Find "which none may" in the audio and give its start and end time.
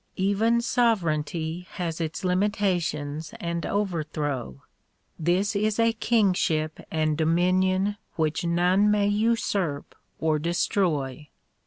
8.15-9.05